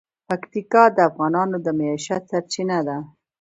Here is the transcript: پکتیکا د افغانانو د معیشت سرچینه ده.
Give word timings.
پکتیکا 0.27 0.83
د 0.93 0.97
افغانانو 1.09 1.57
د 1.65 1.67
معیشت 1.79 2.21
سرچینه 2.31 2.79
ده. 2.87 2.97